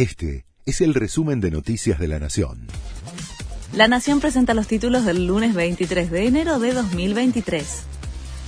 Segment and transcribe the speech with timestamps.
[0.00, 2.68] Este es el resumen de Noticias de la Nación.
[3.74, 7.82] La Nación presenta los títulos del lunes 23 de enero de 2023.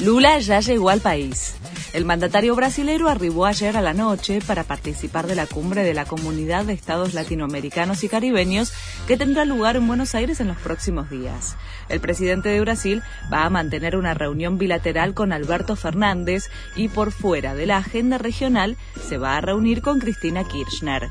[0.01, 1.57] Lula ya llegó al país.
[1.93, 6.07] El mandatario brasilero arribó ayer a la noche para participar de la cumbre de la
[6.07, 8.73] Comunidad de Estados Latinoamericanos y Caribeños
[9.07, 11.57] que tendrá lugar en Buenos Aires en los próximos días.
[11.91, 17.13] El presidente de Brasil va a mantener una reunión bilateral con Alberto Fernández y por
[17.13, 21.11] fuera de la agenda regional se va a reunir con Cristina Kirchner.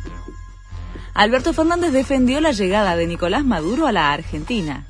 [1.14, 4.86] Alberto Fernández defendió la llegada de Nicolás Maduro a la Argentina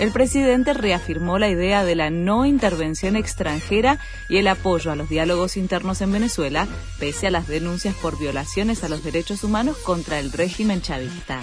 [0.00, 3.98] el presidente reafirmó la idea de la no intervención extranjera
[4.30, 6.66] y el apoyo a los diálogos internos en Venezuela,
[6.98, 11.42] pese a las denuncias por violaciones a los derechos humanos contra el régimen chavista.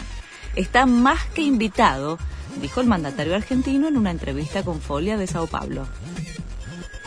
[0.55, 2.17] Está más que invitado,
[2.59, 5.85] dijo el mandatario argentino en una entrevista con Folia de Sao Paulo.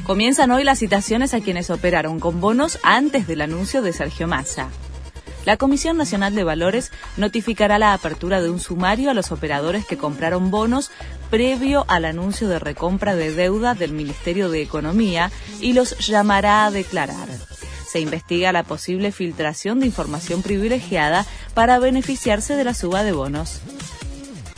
[0.04, 4.68] Comienzan hoy las citaciones a quienes operaron con bonos antes del anuncio de Sergio Massa.
[5.46, 9.96] La Comisión Nacional de Valores notificará la apertura de un sumario a los operadores que
[9.96, 10.90] compraron bonos
[11.30, 16.70] previo al anuncio de recompra de deuda del Ministerio de Economía y los llamará a
[16.70, 17.28] declarar.
[17.90, 23.60] Se investiga la posible filtración de información privilegiada para beneficiarse de la suba de bonos.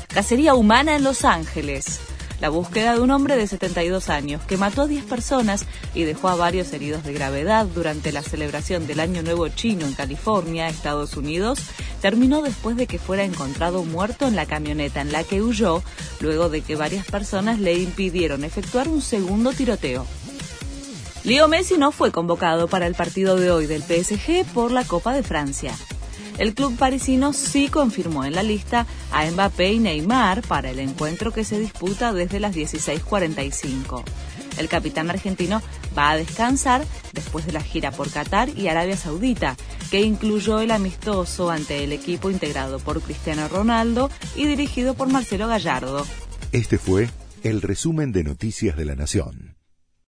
[0.08, 2.00] Cacería humana en Los Ángeles
[2.42, 6.28] la búsqueda de un hombre de 72 años que mató a 10 personas y dejó
[6.28, 11.16] a varios heridos de gravedad durante la celebración del Año Nuevo Chino en California, Estados
[11.16, 11.60] Unidos,
[12.00, 15.84] terminó después de que fuera encontrado muerto en la camioneta en la que huyó,
[16.18, 20.04] luego de que varias personas le impidieron efectuar un segundo tiroteo.
[21.22, 25.14] Leo Messi no fue convocado para el partido de hoy del PSG por la Copa
[25.14, 25.76] de Francia.
[26.38, 31.32] El club parisino sí confirmó en la lista a Mbappé y Neymar para el encuentro
[31.32, 34.04] que se disputa desde las 16:45.
[34.58, 35.62] El capitán argentino
[35.96, 39.56] va a descansar después de la gira por Qatar y Arabia Saudita,
[39.90, 45.48] que incluyó el amistoso ante el equipo integrado por Cristiano Ronaldo y dirigido por Marcelo
[45.48, 46.06] Gallardo.
[46.52, 47.08] Este fue
[47.42, 49.51] el resumen de Noticias de la Nación.